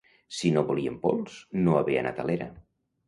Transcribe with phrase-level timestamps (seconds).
[0.37, 1.35] Si no volien pols,
[1.67, 2.49] no haver anat a l'era.